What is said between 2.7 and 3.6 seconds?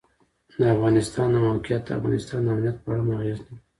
په اړه هم اغېز لري.